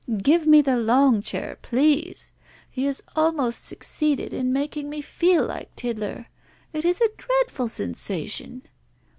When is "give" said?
0.23-0.47